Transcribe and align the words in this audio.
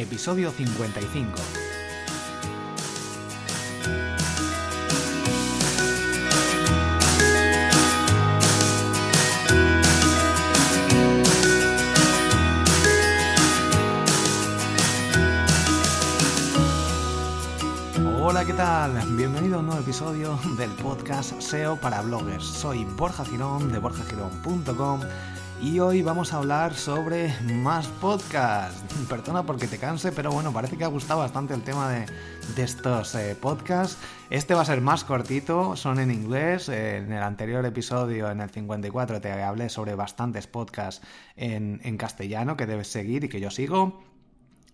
episodio 0.00 0.50
55. 0.50 1.32
Hola, 18.22 18.44
¿qué 18.44 18.52
tal? 18.54 18.92
Bienvenido 19.16 19.56
a 19.56 19.58
un 19.60 19.66
nuevo 19.66 19.80
episodio 19.82 20.38
del 20.56 20.70
podcast 20.70 21.40
SEO 21.40 21.76
para 21.76 22.00
bloggers. 22.00 22.44
Soy 22.44 22.84
Borja 22.84 23.24
Girón 23.24 23.70
de 23.70 23.78
borjagirón.com 23.78 25.00
y 25.62 25.78
hoy 25.78 26.02
vamos 26.02 26.32
a 26.32 26.38
hablar 26.38 26.74
sobre 26.74 27.34
más 27.42 27.86
podcast. 27.86 28.90
Perdona 29.08 29.44
porque 29.44 29.66
te 29.66 29.78
canse, 29.78 30.10
pero 30.12 30.30
bueno, 30.30 30.52
parece 30.52 30.76
que 30.76 30.84
ha 30.84 30.88
gustado 30.88 31.20
bastante 31.20 31.54
el 31.54 31.62
tema 31.62 31.90
de, 31.90 32.06
estos 32.56 33.14
eh, 33.14 33.36
podcasts. 33.40 33.98
Este 34.30 34.54
va 34.54 34.62
a 34.62 34.64
ser 34.64 34.80
más 34.80 35.04
cortito, 35.04 35.76
son 35.76 35.98
en 35.98 36.10
inglés. 36.10 36.68
en 36.68 37.12
el 37.12 37.22
anterior 37.22 37.64
episodio, 37.66 38.30
en 38.30 38.40
el 38.40 38.50
54, 38.50 39.20
te 39.20 39.32
hablé 39.32 39.68
sobre 39.68 39.94
bastantes 39.94 40.46
podcasts 40.46 41.06
en, 41.36 41.80
en 41.84 41.96
castellano 41.96 42.56
que 42.56 42.66
debes 42.66 42.88
seguir 42.88 43.24
y 43.24 43.28
que 43.28 43.40
yo 43.40 43.50
sigo. 43.50 44.00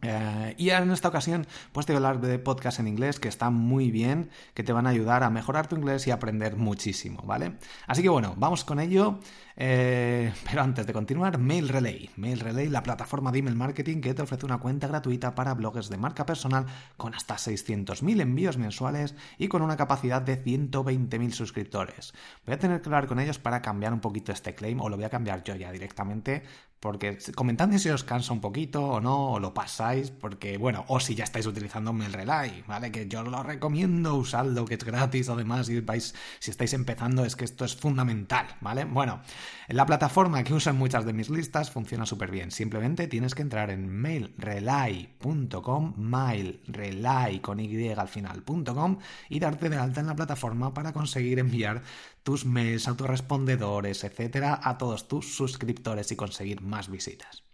Eh, 0.03 0.55
y 0.59 0.71
en 0.71 0.91
esta 0.91 1.09
ocasión, 1.09 1.47
pues 1.73 1.87
te 1.87 1.93
voy 1.93 2.03
a 2.03 2.09
hablar 2.09 2.23
de 2.23 2.39
podcast 2.39 2.81
en 2.81 2.87
inglés 2.87 3.19
que 3.19 3.29
están 3.29 3.55
muy 3.55 3.91
bien, 3.91 4.31
que 4.55 4.63
te 4.63 4.73
van 4.73 4.87
a 4.87 4.91
ayudar 4.91 5.23
a 5.23 5.31
mejorar 5.31 5.69
tu 5.69 5.77
inglés 5.77 6.07
y 6.07 6.11
aprender 6.11 6.57
muchísimo, 6.57 7.23
¿vale? 7.25 7.55
Así 7.87 8.03
que 8.03 8.09
bueno, 8.09 8.35
vamos 8.37 8.65
con 8.65 8.79
ello. 8.79 9.19
Eh, 9.59 10.33
pero 10.45 10.63
antes 10.63 10.87
de 10.87 10.93
continuar, 10.93 11.39
Mail 11.39 11.69
Relay. 11.69 12.11
Mail 12.17 12.41
Relay, 12.41 12.69
la 12.69 12.83
plataforma 12.83 13.33
de 13.33 13.39
email 13.39 13.57
marketing 13.57 14.01
que 14.01 14.13
te 14.13 14.23
ofrece 14.23 14.45
una 14.45 14.59
cuenta 14.59 14.87
gratuita 14.87 15.35
para 15.35 15.55
blogs 15.55 15.89
de 15.89 15.97
marca 15.97 16.27
personal 16.27 16.67
con 16.99 17.15
hasta 17.15 17.37
600.000 17.37 18.21
envíos 18.21 18.59
mensuales 18.59 19.15
y 19.39 19.49
con 19.49 19.63
una 19.63 19.77
capacidad 19.77 20.21
de 20.21 20.43
120.000 20.43 21.31
suscriptores. 21.31 22.13
Voy 22.45 22.55
a 22.55 22.59
tener 22.59 22.83
que 22.83 22.89
hablar 22.89 23.07
con 23.07 23.19
ellos 23.19 23.39
para 23.39 23.63
cambiar 23.63 23.95
un 23.95 24.01
poquito 24.01 24.31
este 24.31 24.55
claim 24.55 24.81
o 24.81 24.91
lo 24.91 24.97
voy 24.97 25.07
a 25.07 25.11
cambiar 25.11 25.43
yo 25.43 25.55
ya 25.57 25.73
directamente 25.73 26.43
porque 26.81 27.19
comentadme 27.35 27.79
si 27.79 27.89
os 27.89 28.05
cansa 28.05 28.33
un 28.33 28.41
poquito 28.41 28.85
o 28.85 29.01
no, 29.01 29.33
o 29.33 29.41
lo 29.41 29.55
pasáis, 29.55 30.11
porque 30.11 30.59
bueno, 30.59 30.85
o 30.89 31.01
si 31.01 31.15
ya 31.15 31.25
estáis 31.25 31.47
utilizando 31.47 31.93
MailRelay, 31.93 32.65
¿vale? 32.67 32.93
Que 32.93 33.09
yo 33.09 33.23
lo 33.23 33.43
recomiendo, 33.43 34.15
usadlo, 34.15 34.65
que 34.67 34.75
es 34.75 34.85
gratis, 34.85 35.29
además, 35.29 35.69
y 35.69 35.81
vais, 35.81 36.15
si 36.39 36.51
estáis 36.51 36.75
empezando, 36.75 37.25
es 37.25 37.35
que 37.35 37.45
esto 37.45 37.65
es 37.65 37.75
fundamental, 37.75 38.47
¿vale? 38.61 38.85
Bueno, 38.85 39.21
la 39.69 39.87
plataforma 39.87 40.45
que 40.45 40.55
usan 40.55 40.77
muchas 40.77 41.05
de 41.05 41.13
mis 41.13 41.31
listas 41.31 41.71
funciona 41.71 42.07
súper 42.07 42.31
bien. 42.31 42.51
Simplemente 42.51 43.09
tienes 43.09 43.35
que 43.35 43.43
entrar 43.43 43.71
en 43.71 43.89
mailrelay.com, 43.89 45.95
mailrelay 45.97 47.41
con 47.41 47.61
y 47.61 47.89
al 47.89 48.09
final.com 48.09 48.99
y 49.29 49.41
darte 49.41 49.69
de 49.69 49.77
alta 49.77 50.01
en 50.01 50.07
la 50.07 50.17
plataforma 50.17 50.73
para 50.73 50.93
conseguir 50.93 51.39
enviar 51.39 51.83
tus 52.23 52.45
mails, 52.45 52.89
autorrespondedores, 52.89 54.05
etcétera, 54.05 54.61
a 54.63 54.79
todos 54.79 55.09
tus 55.09 55.35
suscriptores 55.35 56.11
y 56.13 56.17
conseguir 56.17 56.61
más 56.61 56.91
visitas. 56.91 57.45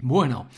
Bueno, 0.00 0.48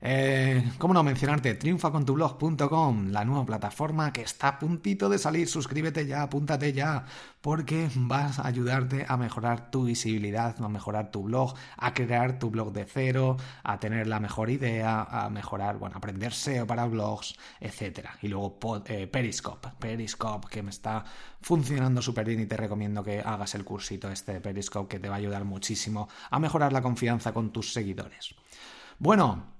eh, 0.00 0.72
¿Cómo 0.78 0.92
no 0.92 1.02
mencionarte? 1.02 1.54
triunfacontublog.com, 1.54 3.08
la 3.08 3.24
nueva 3.24 3.46
plataforma 3.46 4.12
que 4.12 4.22
está 4.22 4.48
a 4.48 4.58
puntito 4.58 5.08
de 5.08 5.18
salir. 5.18 5.48
Suscríbete 5.48 6.06
ya, 6.06 6.22
apúntate 6.22 6.72
ya, 6.74 7.04
porque 7.40 7.88
vas 7.94 8.38
a 8.38 8.46
ayudarte 8.46 9.06
a 9.08 9.16
mejorar 9.16 9.70
tu 9.70 9.84
visibilidad, 9.84 10.54
a 10.62 10.68
mejorar 10.68 11.10
tu 11.10 11.22
blog, 11.22 11.54
a 11.78 11.94
crear 11.94 12.38
tu 12.38 12.50
blog 12.50 12.72
de 12.72 12.84
cero, 12.84 13.38
a 13.62 13.80
tener 13.80 14.06
la 14.06 14.20
mejor 14.20 14.50
idea, 14.50 15.02
a 15.02 15.30
mejorar, 15.30 15.78
bueno, 15.78 15.96
aprender 15.96 16.34
SEO 16.34 16.66
para 16.66 16.84
blogs, 16.84 17.34
etcétera. 17.60 18.18
Y 18.20 18.28
luego 18.28 18.58
eh, 18.86 19.06
Periscope, 19.06 19.70
Periscope 19.78 20.48
que 20.48 20.62
me 20.62 20.70
está 20.70 21.04
funcionando 21.40 22.02
súper 22.02 22.26
bien 22.26 22.40
y 22.40 22.46
te 22.46 22.56
recomiendo 22.56 23.02
que 23.02 23.20
hagas 23.20 23.54
el 23.54 23.64
cursito 23.64 24.10
este 24.10 24.34
de 24.34 24.40
Periscope 24.40 24.88
que 24.88 25.00
te 25.00 25.08
va 25.08 25.14
a 25.14 25.18
ayudar 25.18 25.44
muchísimo 25.44 26.08
a 26.30 26.38
mejorar 26.38 26.72
la 26.72 26.82
confianza 26.82 27.32
con 27.32 27.50
tus 27.50 27.72
seguidores. 27.72 28.34
Bueno, 28.98 29.55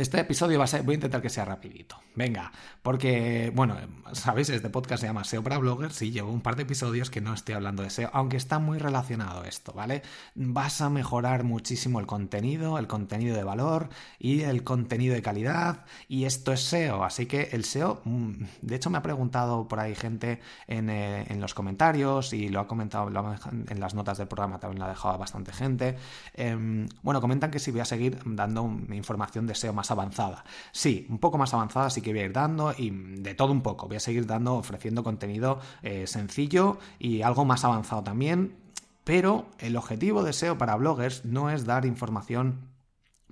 este 0.00 0.20
episodio 0.20 0.58
voy 0.58 0.92
a 0.92 0.94
intentar 0.94 1.20
que 1.20 1.28
sea 1.28 1.44
rapidito. 1.44 1.98
Venga, 2.14 2.50
porque, 2.82 3.52
bueno, 3.54 3.76
sabéis, 4.12 4.48
este 4.48 4.70
podcast 4.70 5.02
se 5.02 5.06
llama 5.06 5.24
SEO 5.24 5.42
para 5.42 5.58
bloggers 5.58 6.00
y 6.02 6.10
llevo 6.10 6.30
un 6.30 6.40
par 6.40 6.56
de 6.56 6.62
episodios 6.62 7.10
que 7.10 7.20
no 7.20 7.32
estoy 7.34 7.54
hablando 7.54 7.82
de 7.82 7.90
SEO, 7.90 8.10
aunque 8.12 8.36
está 8.36 8.58
muy 8.58 8.78
relacionado 8.78 9.44
esto, 9.44 9.72
¿vale? 9.72 10.02
Vas 10.34 10.80
a 10.80 10.90
mejorar 10.90 11.44
muchísimo 11.44 12.00
el 12.00 12.06
contenido, 12.06 12.78
el 12.78 12.86
contenido 12.86 13.36
de 13.36 13.44
valor 13.44 13.88
y 14.18 14.42
el 14.42 14.64
contenido 14.64 15.14
de 15.14 15.22
calidad 15.22 15.84
y 16.08 16.24
esto 16.24 16.52
es 16.52 16.60
SEO, 16.60 17.04
así 17.04 17.26
que 17.26 17.50
el 17.52 17.64
SEO, 17.64 18.00
mm, 18.04 18.32
de 18.62 18.76
hecho 18.76 18.90
me 18.90 18.98
ha 18.98 19.02
preguntado 19.02 19.68
por 19.68 19.80
ahí 19.80 19.94
gente 19.94 20.40
en, 20.66 20.88
eh, 20.90 21.26
los 21.38 21.54
comentarios 21.54 22.32
y 22.32 22.48
lo 22.48 22.60
ha 22.60 22.66
comentado 22.66 23.08
en 23.08 23.80
las 23.80 23.94
notas 23.94 24.18
del 24.18 24.28
programa, 24.28 24.58
también 24.58 24.80
lo 24.80 24.86
ha 24.86 24.90
dejado 24.90 25.18
bastante 25.18 25.52
gente. 25.52 25.96
Em, 26.34 26.88
bueno, 27.02 27.20
comentan 27.20 27.50
que 27.50 27.58
si 27.58 27.70
voy 27.70 27.80
a 27.80 27.84
seguir 27.84 28.18
dando 28.24 28.64
información 28.90 29.46
de 29.46 29.54
SEO 29.54 29.72
más 29.72 29.81
avanzada. 29.90 30.44
Sí, 30.72 31.06
un 31.10 31.18
poco 31.18 31.38
más 31.38 31.52
avanzada 31.54 31.90
sí 31.90 32.00
que 32.00 32.10
voy 32.12 32.20
a 32.20 32.24
ir 32.26 32.32
dando 32.32 32.74
y 32.76 32.90
de 32.90 33.34
todo 33.34 33.52
un 33.52 33.62
poco. 33.62 33.88
Voy 33.88 33.96
a 33.96 34.00
seguir 34.00 34.26
dando, 34.26 34.54
ofreciendo 34.54 35.02
contenido 35.02 35.60
eh, 35.82 36.06
sencillo 36.06 36.78
y 36.98 37.22
algo 37.22 37.44
más 37.44 37.64
avanzado 37.64 38.02
también. 38.02 38.56
Pero 39.04 39.46
el 39.58 39.76
objetivo 39.76 40.22
de 40.22 40.32
SEO 40.32 40.58
para 40.58 40.76
bloggers 40.76 41.24
no 41.24 41.50
es 41.50 41.66
dar 41.66 41.86
información 41.86 42.72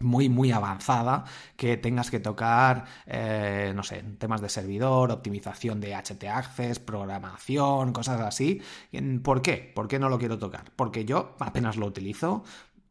muy, 0.00 0.28
muy 0.28 0.50
avanzada 0.50 1.24
que 1.56 1.76
tengas 1.76 2.10
que 2.10 2.20
tocar, 2.20 2.86
eh, 3.06 3.72
no 3.74 3.82
sé, 3.82 4.02
temas 4.18 4.40
de 4.40 4.48
servidor, 4.48 5.10
optimización 5.12 5.80
de 5.80 5.94
HT 5.94 6.24
Access, 6.24 6.78
programación, 6.78 7.92
cosas 7.92 8.20
así. 8.20 8.62
¿Por 9.22 9.42
qué? 9.42 9.70
¿Por 9.74 9.88
qué 9.88 9.98
no 9.98 10.08
lo 10.08 10.18
quiero 10.18 10.38
tocar? 10.38 10.72
Porque 10.76 11.04
yo 11.04 11.36
apenas 11.38 11.76
lo 11.76 11.86
utilizo, 11.86 12.44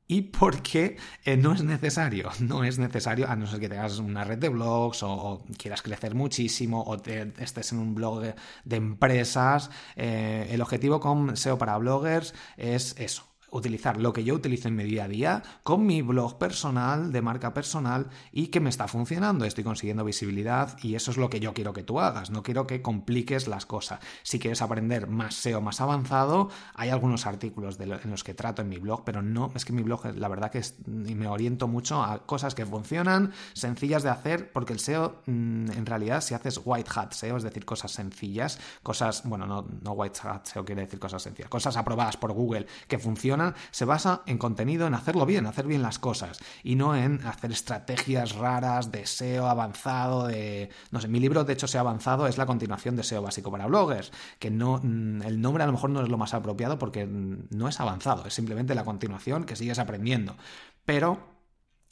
y 0.10 0.24
porque 0.24 0.98
eh, 1.24 1.38
no 1.38 1.54
es 1.54 1.64
necesario, 1.64 2.32
no 2.40 2.64
es 2.64 2.80
necesario, 2.80 3.30
a 3.30 3.36
no 3.36 3.46
ser 3.46 3.60
que 3.60 3.70
tengas 3.70 4.00
una 4.00 4.24
red 4.24 4.40
de 4.40 4.50
blogs 4.50 5.04
o, 5.04 5.44
quieras 5.58 5.84
crecer 5.84 6.16
muchísimo 6.16 6.82
o 6.82 6.96
estés 6.96 7.72
en 7.72 7.78
un 7.78 7.94
blog 7.94 8.22
de, 8.66 8.76
empresas. 8.76 9.70
Eh, 9.96 10.48
el 10.50 10.62
objetivo 10.62 11.00
con 11.00 11.38
SEO 11.38 11.60
para 11.60 11.78
bloggers 11.78 12.34
es 12.58 12.96
eso, 12.98 13.29
utilizar 13.52 13.98
lo 13.98 14.14
que 14.14 14.24
yo 14.24 14.36
utilizo 14.36 14.68
en 14.68 14.76
mi 14.76 14.84
día 14.84 15.06
a 15.06 15.08
día 15.08 15.44
con 15.64 15.86
mi 15.86 16.02
blog 16.02 16.38
personal, 16.38 17.12
de 17.12 17.22
marca 17.22 17.54
personal 17.54 18.08
y 18.32 18.48
que 18.48 18.60
me 18.60 18.70
está 18.70 18.88
funcionando. 18.88 19.46
Estoy 19.46 19.64
consiguiendo 19.64 20.04
visibilidad 20.04 20.78
y 20.82 20.96
eso 20.96 21.12
es 21.12 21.18
lo 21.18 21.30
que 21.30 21.40
yo 21.40 21.54
quiero 21.54 21.74
que 21.74 21.84
tú 21.84 22.00
hagas. 22.00 22.30
No 22.30 22.44
quiero 22.44 22.68
que 22.68 22.82
compliques 22.82 23.48
las 23.48 23.66
cosas. 23.66 24.00
Si 24.24 24.40
quieres 24.40 24.62
aprender 24.62 25.08
más 25.08 25.36
SEO 25.36 25.62
más 25.62 25.82
avanzado, 25.82 26.50
hay 26.76 26.90
algunos 26.90 27.26
artículos 27.26 27.80
en 27.80 28.12
los 28.12 28.24
que 28.24 28.34
trato 28.34 28.62
en 28.62 28.70
mi 28.70 28.78
blog, 28.78 29.04
pero 29.04 29.22
no, 29.22 29.52
es 29.56 29.66
que 29.66 29.74
mi 29.74 29.82
blog, 29.82 30.06
la 30.16 30.28
verdad 30.28 30.52
que 30.52 30.62
me 30.86 31.28
oriento 31.28 31.68
mucho 31.68 32.04
a 32.04 32.26
cosas 32.26 32.56
que 32.56 32.66
funcionan, 32.66 33.32
sencillas 33.54 34.04
de 34.04 34.10
hacer, 34.10 34.52
porque 34.52 34.74
el 34.74 34.80
SEO 34.80 35.22
mm, 35.26 35.72
en 35.72 35.86
realidad 35.86 36.22
si 36.22 36.34
haces 36.34 36.62
white 36.64 36.90
hat 36.94 37.14
SEO, 37.14 37.38
es 37.38 37.44
decir, 37.44 37.66
cosas 37.66 37.92
sencillas, 37.92 38.60
cosas, 38.84 39.24
bueno, 39.26 39.46
no, 39.46 39.66
no 39.82 39.92
white 39.94 40.20
hat 40.24 40.46
SEO 40.46 40.66
quiere 40.66 40.82
decir 40.82 41.00
cosas 41.00 41.24
sencillas, 41.24 41.50
cosas 41.50 41.78
aprobadas 41.78 42.18
por 42.18 42.34
Google 42.34 42.68
que 42.88 43.00
funcionan 43.00 43.39
se 43.72 43.86
basa 43.86 44.22
en 44.26 44.38
contenido, 44.38 44.88
en 44.88 44.94
hacerlo 44.94 45.26
bien, 45.26 45.46
hacer 45.46 45.68
bien 45.68 45.82
las 45.82 46.00
cosas 46.00 46.40
y 46.64 46.76
no 46.76 46.96
en 46.96 47.26
hacer 47.26 47.52
estrategias 47.52 48.36
raras 48.36 48.92
de 48.92 49.06
SEO 49.06 49.48
avanzado, 49.48 50.28
de... 50.28 50.70
No 50.92 51.02
sé, 51.02 51.08
mi 51.08 51.20
libro 51.20 51.44
de 51.44 51.54
hecho 51.54 51.68
SEO 51.68 51.82
avanzado 51.82 52.28
es 52.28 52.38
la 52.38 52.46
continuación 52.46 52.96
de 52.96 53.04
SEO 53.04 53.22
básico 53.22 53.52
para 53.52 53.68
bloggers, 53.68 54.12
que 54.40 54.52
no, 54.52 54.80
mm, 54.84 55.22
el 55.24 55.42
nombre 55.42 55.64
a 55.64 55.68
lo 55.68 55.74
mejor 55.74 55.90
no 55.90 56.02
es 56.02 56.10
lo 56.10 56.18
más 56.18 56.34
apropiado 56.34 56.78
porque 56.80 57.06
mm, 57.06 57.48
no 57.52 57.68
es 57.68 57.80
avanzado, 57.80 58.26
es 58.26 58.34
simplemente 58.34 58.76
la 58.76 58.86
continuación 58.86 59.44
que 59.44 59.56
sigues 59.56 59.80
aprendiendo. 59.80 60.36
Pero 60.86 61.39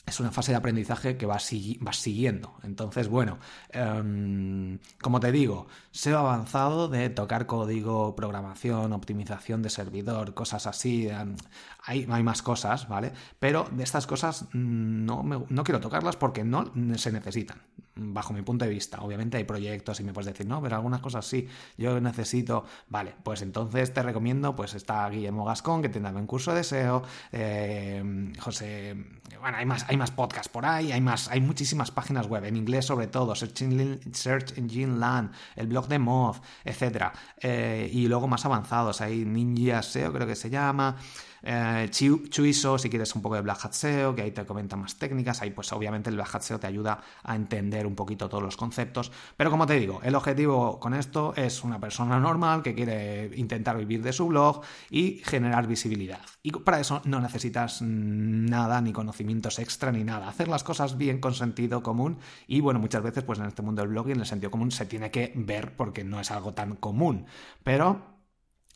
es 0.08 0.22
una 0.22 0.32
fase 0.32 0.54
de 0.54 0.58
aprendizaje 0.58 1.18
que 1.18 1.26
vas, 1.26 1.44
siguiendo. 1.44 2.54
Entonces, 2.64 3.10
bueno, 3.10 3.40
em, 3.70 4.80
como 5.02 5.20
te 5.20 5.34
digo, 5.34 5.68
SEO 5.92 6.20
avanzado 6.20 6.88
de 6.88 7.10
tocar 7.10 7.46
código, 7.46 8.16
programación, 8.16 8.94
optimización 8.94 9.62
de 9.62 9.70
servidor, 9.70 10.34
cosas 10.34 10.66
así. 10.66 11.10
Em, 11.10 11.36
hay, 11.84 12.06
más 12.24 12.42
cosas, 12.42 12.88
¿vale? 12.88 13.12
Pero 13.40 13.68
de 13.72 13.84
estas 13.84 14.08
cosas 14.08 14.44
mm, 14.54 15.06
no, 15.06 15.46
no 15.50 15.64
quiero 15.64 15.80
tocarlas 15.82 16.16
porque 16.16 16.44
no 16.44 16.72
se 16.98 17.12
necesitan, 17.12 17.62
bajo 17.96 18.34
mi 18.34 18.42
punto 18.42 18.66
de 18.66 18.72
vista. 18.72 19.02
Obviamente 19.02 19.38
hay 19.38 19.44
proyectos 19.44 20.00
y 20.00 20.04
me 20.04 20.14
puedes 20.14 20.28
decir, 20.28 20.46
no, 20.48 20.62
pero 20.62 20.76
algunas 20.76 21.02
cosas 21.02 21.26
sí, 21.26 21.48
yo 21.78 22.00
necesito. 22.00 22.64
Vale, 22.90 23.14
pues 23.24 23.42
entonces 23.42 23.94
te 23.94 24.04
recomiendo, 24.04 24.56
pues 24.56 24.74
está 24.74 25.10
Guillermo 25.10 25.46
Gascón, 25.46 25.82
que 25.82 25.90
tiene 25.90 26.10
un 26.10 26.28
curso 26.28 26.54
de 26.54 26.64
SEO, 26.64 27.04
em, 27.32 28.34
José, 28.36 28.96
bueno, 29.40 29.58
hay 29.58 29.66
más, 29.66 29.86
hay 29.88 29.97
más 29.98 30.12
podcasts 30.12 30.50
por 30.50 30.66
ahí, 30.66 30.92
hay 30.92 31.02
más, 31.02 31.28
hay 31.30 31.42
muchísimas 31.42 31.92
páginas 31.92 32.28
web, 32.28 32.46
en 32.46 32.56
inglés 32.56 32.86
sobre 32.86 33.08
todo, 33.08 33.36
Search 33.36 33.62
Engine, 33.62 34.00
Search 34.14 34.58
Engine 34.58 34.98
Land, 34.98 35.32
el 35.56 35.68
blog 35.68 35.88
de 35.88 36.00
Moz, 36.00 36.42
etc. 36.64 37.08
Eh, 37.42 37.90
y 37.92 38.08
luego 38.08 38.28
más 38.28 38.46
avanzados, 38.46 39.02
hay 39.02 39.26
Ninja 39.26 39.82
SEO 39.82 40.14
creo 40.14 40.28
que 40.28 40.36
se 40.36 40.50
llama, 40.50 40.96
eh, 41.44 41.90
Chuiso, 41.92 42.78
si 42.78 42.90
quieres 42.90 43.16
un 43.16 43.22
poco 43.22 43.36
de 43.36 43.42
Black 43.42 43.66
Hat 43.66 43.74
que 44.16 44.22
ahí 44.22 44.32
te 44.32 44.46
comenta 44.46 44.76
más 44.76 44.98
técnicas. 44.98 45.42
Ahí, 45.42 45.52
pues 45.52 45.72
obviamente 45.74 46.10
el 46.10 46.16
Black 46.16 46.36
Hat 46.36 46.42
SEO 46.42 46.60
te 46.60 46.68
ayuda 46.68 47.02
a 47.24 47.36
entender 47.36 47.86
un 47.86 47.96
poquito 47.96 48.30
todos 48.30 48.44
los 48.44 48.58
conceptos. 48.58 49.12
Pero 49.36 49.52
como 49.52 49.66
te 49.66 49.76
digo, 49.76 50.00
el 50.04 50.16
objetivo 50.16 50.80
con 50.80 50.94
esto 50.94 51.34
es 51.36 51.64
una 51.64 51.80
persona 51.80 52.20
normal 52.20 52.64
que 52.64 52.74
quiere 52.74 53.32
intentar 53.36 53.78
vivir 53.78 54.02
de 54.02 54.14
su 54.14 54.28
blog 54.28 54.62
y 54.90 55.22
generar 55.26 55.68
visibilidad. 55.68 56.22
Y 56.44 56.52
para 56.52 56.80
eso 56.80 57.02
no 57.06 57.20
necesitas 57.20 57.82
nada, 57.82 58.82
ni 58.82 58.94
conocimientos 58.94 59.60
extra, 59.60 59.92
ni 59.92 60.04
nada. 60.04 60.28
Hacer 60.28 60.48
las 60.48 60.64
cosas 60.64 60.98
bien 60.98 61.20
con 61.20 61.34
sentido 61.34 61.84
común. 61.84 62.20
Y 62.48 62.62
bueno, 62.62 62.80
muchas 62.80 63.04
veces, 63.04 63.24
pues 63.24 63.40
en 63.40 63.46
este 63.46 63.62
mundo 63.62 63.82
del 63.82 63.90
blog 63.90 64.10
en 64.10 64.20
el 64.20 64.26
sentido 64.26 64.52
común 64.52 64.72
se 64.72 64.86
tiene 64.86 65.12
que 65.12 65.34
ver 65.36 65.76
porque 65.76 66.04
no 66.04 66.20
es 66.20 66.32
algo 66.32 66.54
tan 66.54 66.76
común. 66.76 67.26
Pero 67.64 68.18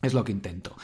es 0.02 0.14
lo 0.14 0.24
que 0.24 0.32
intento. 0.32 0.76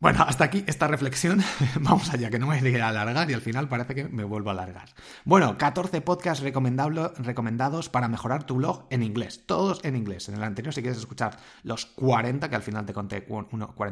Bueno, 0.00 0.24
hasta 0.26 0.44
aquí 0.44 0.64
esta 0.66 0.88
reflexión. 0.88 1.42
Vamos 1.80 2.08
allá, 2.08 2.30
que 2.30 2.38
no 2.38 2.46
me 2.46 2.58
voy 2.58 2.74
a 2.76 2.88
alargar 2.88 3.30
y 3.30 3.34
al 3.34 3.42
final 3.42 3.68
parece 3.68 3.94
que 3.94 4.04
me 4.04 4.24
vuelvo 4.24 4.48
a 4.48 4.54
alargar. 4.54 4.88
Bueno, 5.26 5.58
14 5.58 6.00
podcasts 6.00 6.42
recomendados 6.42 7.90
para 7.90 8.08
mejorar 8.08 8.44
tu 8.44 8.54
blog 8.54 8.86
en 8.88 9.02
inglés. 9.02 9.44
Todos 9.44 9.84
en 9.84 9.96
inglés. 9.96 10.30
En 10.30 10.36
el 10.36 10.42
anterior, 10.42 10.72
si 10.72 10.80
quieres 10.80 10.98
escuchar 10.98 11.36
los 11.64 11.84
40, 11.84 12.48
que 12.48 12.56
al 12.56 12.62
final 12.62 12.86
te 12.86 12.94
conté 12.94 13.26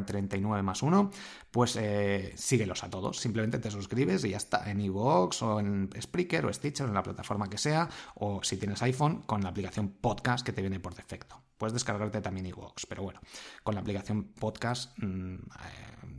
39 0.06 0.62
más 0.62 0.82
1, 0.82 1.10
pues 1.50 1.76
eh, 1.76 2.32
síguelos 2.37 2.84
a 2.84 2.88
todos. 2.88 3.20
Simplemente 3.20 3.58
te 3.58 3.70
suscribes 3.70 4.25
y 4.25 4.31
ya 4.31 4.38
está. 4.38 4.70
En 4.70 4.81
iVoox 4.81 5.43
o 5.43 5.61
en 5.61 5.90
Spreaker 6.00 6.46
o 6.46 6.52
Stitcher, 6.54 6.87
en 6.87 6.94
la 6.94 7.02
plataforma 7.02 7.50
que 7.50 7.58
sea. 7.58 7.87
O 8.14 8.43
si 8.43 8.56
tienes 8.56 8.81
iPhone, 8.82 9.25
con 9.26 9.43
la 9.43 9.50
aplicación 9.50 9.90
podcast 9.90 10.44
que 10.44 10.54
te 10.54 10.62
viene 10.62 10.81
por 10.81 10.94
defecto. 10.94 11.48
Puedes 11.58 11.75
descargarte 11.75 12.20
también 12.20 12.46
iVoox, 12.46 12.87
pero 12.87 13.02
bueno, 13.02 13.20
con 13.62 13.75
la 13.75 13.81
aplicación 13.81 14.32
podcast 14.32 14.96
mm, 14.99 15.34
eh, 15.34 15.38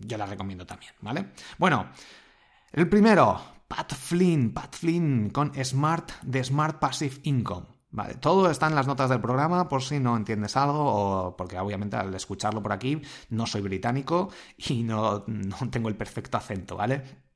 yo 0.01 0.17
la 0.17 0.25
recomiendo 0.25 0.65
también, 0.65 0.93
¿vale? 1.01 1.31
Bueno, 1.57 1.89
el 2.71 2.87
primero, 2.89 3.41
Pat 3.67 3.93
Flynn, 3.93 4.53
Pat 4.53 4.75
Flynn 4.75 5.29
con 5.29 5.53
Smart 5.63 6.11
de 6.21 6.43
Smart 6.43 6.79
Passive 6.79 7.15
Income. 7.23 7.67
Vale, 7.91 8.15
todo 8.15 8.51
está 8.51 8.67
en 8.67 8.75
las 8.75 8.85
notas 8.85 9.09
del 9.09 9.19
programa 9.19 9.67
por 9.67 9.81
si 9.81 9.99
no 9.99 10.15
entiendes 10.15 10.55
algo 10.55 10.79
o 10.79 11.35
porque 11.35 11.57
obviamente 11.57 11.97
al 11.97 12.13
escucharlo 12.13 12.61
por 12.61 12.71
aquí 12.71 13.01
no 13.29 13.47
soy 13.47 13.61
británico 13.61 14.29
y 14.57 14.83
no, 14.83 15.23
no 15.25 15.69
tengo 15.71 15.89
el 15.89 15.95
perfecto 15.95 16.37
acento, 16.37 16.75
¿vale? 16.75 17.28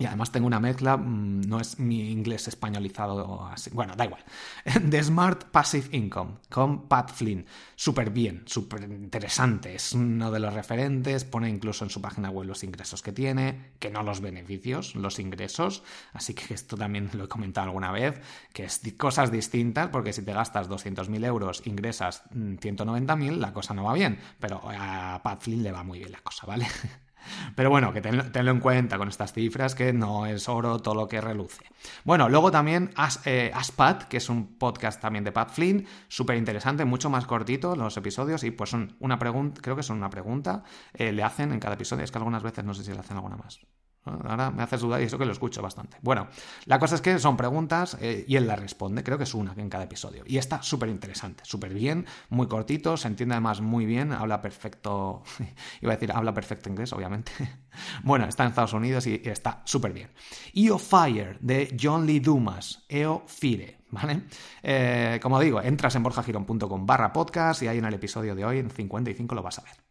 Y 0.00 0.06
además 0.06 0.32
tengo 0.32 0.46
una 0.46 0.60
mezcla, 0.60 0.96
mm, 0.96 1.42
no 1.42 1.60
es 1.60 1.78
mi 1.78 2.10
inglés 2.10 2.48
españolizado 2.48 3.44
así. 3.44 3.68
Bueno, 3.68 3.94
da 3.94 4.06
igual. 4.06 4.24
The 4.90 5.04
Smart 5.04 5.44
Passive 5.50 5.94
Income 5.94 6.38
con 6.48 6.88
Pat 6.88 7.12
Flynn. 7.12 7.44
Súper 7.76 8.08
bien, 8.08 8.42
súper 8.46 8.84
interesante. 8.84 9.74
Es 9.74 9.92
uno 9.92 10.30
de 10.30 10.40
los 10.40 10.54
referentes. 10.54 11.24
Pone 11.24 11.50
incluso 11.50 11.84
en 11.84 11.90
su 11.90 12.00
página 12.00 12.30
web 12.30 12.46
los 12.46 12.64
ingresos 12.64 13.02
que 13.02 13.12
tiene, 13.12 13.72
que 13.78 13.90
no 13.90 14.02
los 14.02 14.22
beneficios, 14.22 14.94
los 14.94 15.18
ingresos. 15.18 15.82
Así 16.14 16.32
que 16.32 16.54
esto 16.54 16.78
también 16.78 17.10
lo 17.12 17.24
he 17.24 17.28
comentado 17.28 17.66
alguna 17.66 17.92
vez, 17.92 18.22
que 18.54 18.64
es 18.64 18.80
cosas 18.96 19.30
distintas, 19.30 19.90
porque 19.90 20.14
si 20.14 20.22
te 20.22 20.32
gastas 20.32 20.70
200.000 20.70 21.26
euros, 21.26 21.66
ingresas 21.66 22.22
190.000, 22.32 23.36
mm, 23.36 23.38
la 23.38 23.52
cosa 23.52 23.74
no 23.74 23.84
va 23.84 23.92
bien. 23.92 24.18
Pero 24.38 24.62
a 24.64 25.20
Pat 25.22 25.42
Flynn 25.42 25.62
le 25.62 25.72
va 25.72 25.82
muy 25.84 25.98
bien 25.98 26.12
la 26.12 26.22
cosa, 26.22 26.46
¿vale? 26.46 26.66
Pero 27.54 27.70
bueno, 27.70 27.92
que 27.92 28.00
tenlo, 28.00 28.50
en 28.50 28.60
cuenta 28.60 28.98
con 28.98 29.08
estas 29.08 29.32
cifras, 29.32 29.74
que 29.74 29.92
no 29.92 30.26
es 30.26 30.48
oro 30.48 30.78
todo 30.80 30.94
lo 30.94 31.08
que 31.08 31.20
reluce. 31.20 31.64
Bueno, 32.04 32.28
luego 32.28 32.50
también 32.50 32.90
As, 32.96 33.26
eh, 33.26 33.50
Aspat, 33.54 34.04
que 34.04 34.18
es 34.18 34.28
un 34.28 34.58
podcast 34.58 35.00
también 35.00 35.24
de 35.24 35.32
Pat 35.32 35.50
Flynn, 35.50 35.86
súper 36.08 36.36
interesante, 36.36 36.84
mucho 36.84 37.10
más 37.10 37.26
cortito 37.26 37.76
los 37.76 37.96
episodios 37.96 38.44
y 38.44 38.50
pues 38.50 38.70
son 38.70 38.96
una 39.00 39.18
pregunta, 39.18 39.60
creo 39.62 39.76
que 39.76 39.82
son 39.82 39.98
una 39.98 40.10
pregunta, 40.10 40.62
eh, 40.94 41.12
le 41.12 41.22
hacen 41.22 41.52
en 41.52 41.60
cada 41.60 41.74
episodio, 41.74 42.04
es 42.04 42.10
que 42.10 42.18
algunas 42.18 42.42
veces 42.42 42.64
no 42.64 42.74
sé 42.74 42.84
si 42.84 42.92
le 42.92 43.00
hacen 43.00 43.16
alguna 43.16 43.36
más. 43.36 43.60
Ahora 44.04 44.50
me 44.50 44.62
haces 44.62 44.80
dudar 44.80 45.00
y 45.02 45.04
eso 45.04 45.18
que 45.18 45.26
lo 45.26 45.32
escucho 45.32 45.60
bastante. 45.60 45.98
Bueno, 46.00 46.28
la 46.64 46.78
cosa 46.78 46.94
es 46.94 47.02
que 47.02 47.18
son 47.18 47.36
preguntas 47.36 47.98
eh, 48.00 48.24
y 48.26 48.36
él 48.36 48.46
las 48.46 48.58
responde, 48.58 49.04
creo 49.04 49.18
que 49.18 49.24
es 49.24 49.34
una 49.34 49.52
en 49.56 49.68
cada 49.68 49.84
episodio. 49.84 50.24
Y 50.26 50.38
está 50.38 50.62
súper 50.62 50.88
interesante, 50.88 51.44
súper 51.44 51.74
bien, 51.74 52.06
muy 52.30 52.48
cortito, 52.48 52.96
se 52.96 53.08
entiende 53.08 53.34
además 53.34 53.60
muy 53.60 53.84
bien, 53.84 54.12
habla 54.12 54.40
perfecto, 54.40 55.22
iba 55.82 55.92
a 55.92 55.96
decir, 55.96 56.12
habla 56.12 56.32
perfecto 56.32 56.70
inglés, 56.70 56.92
obviamente. 56.94 57.32
bueno, 58.02 58.24
está 58.24 58.44
en 58.44 58.50
Estados 58.50 58.72
Unidos 58.72 59.06
y, 59.06 59.20
está 59.24 59.60
súper 59.64 59.92
bien. 59.92 60.10
EO 60.54 60.78
Fire 60.78 61.38
de 61.40 61.76
John 61.80 62.06
Lee 62.06 62.20
Dumas, 62.20 62.84
EO 62.88 63.24
Fire. 63.26 63.78
¿Vale? 63.92 64.22
Eh, 64.62 65.18
como 65.20 65.40
digo, 65.40 65.60
entras 65.60 65.96
en 65.96 66.04
borjagirón.com 66.04 66.86
barra 66.86 67.12
podcast 67.12 67.60
y 67.64 67.66
ahí 67.66 67.78
en 67.78 67.84
el 67.84 67.94
episodio 67.94 68.36
de 68.36 68.44
hoy, 68.44 68.58
en 68.60 68.70
55, 68.70 69.34
lo 69.34 69.42
vas 69.42 69.58
a 69.58 69.62
ver. 69.62 69.89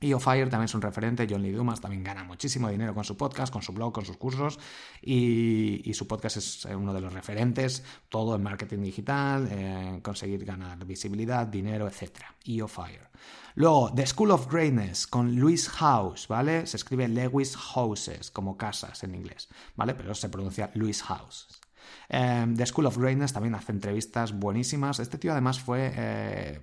Y 0.00 0.12
Fire 0.14 0.50
también 0.50 0.64
es 0.64 0.74
un 0.74 0.82
referente, 0.82 1.26
John 1.28 1.42
Lee 1.42 1.52
Dumas 1.52 1.80
también 1.80 2.04
gana 2.04 2.24
muchísimo 2.24 2.68
dinero 2.68 2.94
con 2.94 3.04
su 3.04 3.16
podcast, 3.16 3.52
con 3.52 3.62
su 3.62 3.72
blog, 3.72 3.92
con 3.92 4.04
sus 4.04 4.16
cursos 4.16 4.58
y, 5.00 5.92
su 5.94 6.06
podcast 6.06 6.36
es 6.36 6.66
eh, 6.66 6.74
uno 6.74 6.92
de 6.92 7.00
los 7.00 7.12
referentes, 7.12 7.84
todo 8.08 8.34
en 8.34 8.42
marketing 8.42 8.82
digital, 8.82 9.50
en 9.50 10.00
conseguir 10.00 10.44
ganar 10.44 10.84
visibilidad, 10.84 11.46
dinero, 11.46 11.86
etc. 11.86 12.20
EO 12.44 12.68
Fire. 12.68 13.08
Luego, 13.54 13.92
The 13.94 14.06
School 14.06 14.32
of 14.32 14.52
Greatness 14.52 15.06
con 15.06 15.36
Louis 15.36 15.68
House, 15.68 16.26
¿vale? 16.26 16.66
Se 16.66 16.76
escribe 16.76 17.06
Lewis 17.06 17.56
Houses, 17.56 18.32
como 18.32 18.56
casas 18.56 19.04
en 19.04 19.14
inglés, 19.14 19.48
¿vale? 19.76 19.94
Pero 19.94 20.14
se 20.14 20.28
pronuncia 20.28 20.72
Louis 20.74 21.02
House. 21.04 21.63
The 22.08 22.16
em, 22.16 22.66
School 22.66 22.86
of 22.86 22.98
Greatness 22.98 23.32
también 23.32 23.54
hace 23.54 23.72
entrevistas 23.72 24.32
buenísimas. 24.32 24.98
Este 25.00 25.18
tío 25.18 25.32
además 25.32 25.60
fue 25.60 25.92
eh, 25.96 26.60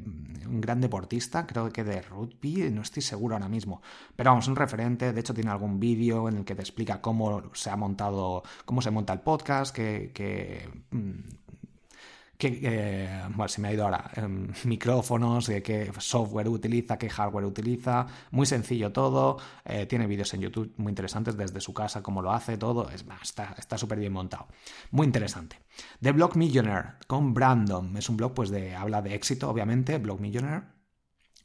un 0.48 0.62
gran 0.62 0.82
deportista, 0.82 1.48
creo 1.48 1.70
que 1.70 1.84
de 1.84 2.02
rugby, 2.02 2.70
no 2.72 2.82
estoy 2.82 3.02
seguro 3.02 3.36
ahora 3.36 3.50
mismo. 3.50 3.82
Pero 4.16 4.32
vamos, 4.32 4.48
un 4.48 4.56
referente, 4.56 5.14
de 5.14 5.20
hecho 5.20 5.34
tiene 5.34 5.52
algún 5.52 5.80
vídeo 5.80 6.30
en 6.30 6.38
el 6.38 6.46
que 6.46 6.56
te 6.56 6.62
explica 6.62 7.02
cómo 7.02 7.44
se 7.54 7.70
ha 7.70 7.76
montado, 7.76 8.44
cómo 8.66 8.82
se 8.82 8.92
monta 8.92 9.14
el 9.14 9.22
podcast, 9.22 9.76
que, 9.76 10.70
mm, 10.92 11.41
qué, 12.42 12.60
eh, 12.64 13.22
bueno, 13.36 13.48
se 13.48 13.62
me 13.62 13.68
ha 13.68 13.74
ido 13.74 13.84
ahora, 13.84 14.10
em, 14.16 14.48
micrófonos, 14.66 15.46
de 15.46 15.62
qué 15.62 15.92
software 16.00 16.50
utiliza, 16.50 16.98
qué 16.98 17.08
hardware 17.08 17.46
utiliza, 17.46 18.08
muy 18.32 18.48
sencillo 18.48 18.92
todo, 18.92 19.38
eh, 19.64 19.86
tiene 19.86 20.08
vídeos 20.08 20.34
en 20.34 20.42
YouTube 20.42 20.74
muy 20.78 20.90
interesantes 20.90 21.38
desde 21.38 21.62
su 21.62 21.72
casa, 21.74 22.02
cómo 22.02 22.24
lo 22.24 22.32
hace, 22.32 22.58
todo, 22.58 22.90
es, 22.90 23.06
está 23.58 23.78
súper 23.78 24.00
bien 24.00 24.12
montado, 24.12 24.48
muy 24.90 25.06
interesante. 25.06 25.58
The 26.02 26.12
Blog 26.14 26.36
Millionaire 26.36 26.96
con 27.06 27.34
Brandon, 27.36 27.96
es 27.96 28.10
un 28.10 28.18
blog 28.18 28.34
pues 28.34 28.50
de, 28.50 28.76
habla 28.76 29.04
de 29.04 29.14
éxito, 29.14 29.48
obviamente, 29.48 30.00
Blog 30.00 30.20
Millionaire, 30.20 30.64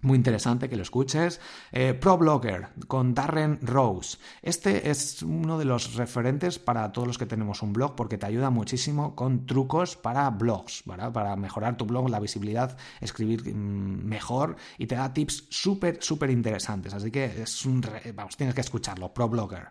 muy 0.00 0.16
interesante 0.16 0.68
que 0.68 0.76
lo 0.76 0.82
escuches. 0.82 1.40
Eh, 1.72 1.94
Pro 1.94 2.18
Blogger 2.18 2.68
con 2.88 3.14
Darren 3.14 3.58
Rose. 3.62 4.18
Este 4.42 4.90
es 4.90 5.22
uno 5.22 5.58
de 5.58 5.64
los 5.64 5.94
referentes 5.94 6.58
para 6.58 6.92
todos 6.92 7.08
los 7.08 7.18
que 7.18 7.26
tenemos 7.26 7.62
un 7.62 7.72
blog 7.72 7.94
porque 7.96 8.18
te 8.18 8.26
ayuda 8.26 8.50
muchísimo 8.50 9.14
con 9.14 9.46
trucos 9.46 9.96
para 9.96 10.28
blogs, 10.30 10.84
para 10.84 11.36
mejorar 11.36 11.76
tu 11.76 11.86
blog, 11.86 12.08
la 12.10 12.20
visibilidad, 12.20 12.76
escribir 13.00 13.54
mm, 13.54 14.04
mejor 14.04 14.56
y 14.78 14.86
te 14.86 14.94
da 14.94 15.12
tips 15.12 15.46
súper, 15.50 16.02
súper 16.02 16.30
interesantes. 16.30 16.94
Así 16.94 17.10
que 17.10 17.24
es 17.42 17.64
un, 17.64 17.84
vamos, 18.14 18.36
tienes 18.36 18.54
que 18.54 18.60
escucharlo. 18.60 19.12
Pro 19.12 19.28
Blogger. 19.28 19.70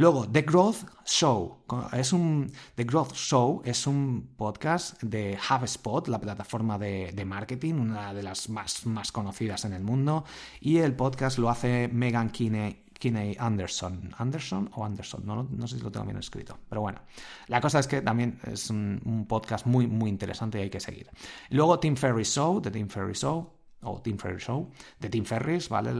Luego, 0.00 0.26
The 0.26 0.40
Growth 0.40 0.86
Show. 1.04 1.58
Es 1.92 2.14
un, 2.14 2.50
The 2.74 2.84
Growth 2.84 3.12
Show 3.12 3.60
es 3.66 3.86
un 3.86 4.30
podcast 4.34 4.98
de 5.02 5.36
HubSpot, 5.36 6.08
la 6.08 6.18
plataforma 6.18 6.78
de, 6.78 7.22
marketing, 7.26 7.74
una 7.74 8.14
de 8.14 8.22
las 8.22 8.48
más, 8.48 8.86
más 8.86 9.12
conocidas 9.12 9.66
en 9.66 9.74
el 9.74 9.82
mundo. 9.82 10.24
Y 10.58 10.78
el 10.78 10.94
podcast 10.94 11.36
lo 11.36 11.50
hace 11.50 11.88
Megan 11.88 12.30
Kinney, 12.30 13.36
Anderson. 13.38 14.14
¿Anderson 14.16 14.70
o 14.72 14.86
Anderson? 14.86 15.22
No, 15.26 15.68
sé 15.68 15.76
si 15.76 15.82
lo 15.82 15.92
tengo 15.92 16.06
bien 16.06 16.16
escrito. 16.16 16.56
Pero 16.66 16.80
bueno, 16.80 17.02
la 17.48 17.60
cosa 17.60 17.78
es 17.78 17.86
que 17.86 18.00
también 18.00 18.40
es 18.50 18.70
un, 18.70 19.26
podcast 19.28 19.66
muy, 19.66 19.86
muy 19.86 20.08
interesante 20.08 20.60
y 20.60 20.62
hay 20.62 20.70
que 20.70 20.80
seguir. 20.80 21.10
Luego 21.50 21.78
Tim 21.78 21.94
Ferriss 21.94 22.34
Show, 22.34 22.62
The 22.62 22.70
Tim 22.70 22.88
Ferriss 22.88 23.20
Show, 23.20 23.52
o 23.82 24.00
Tim 24.00 24.16
Ferriss 24.16 24.44
Show, 24.44 24.70
de 24.98 25.10
Tim 25.10 25.26
Ferriss, 25.26 25.68
¿vale? 25.68 25.92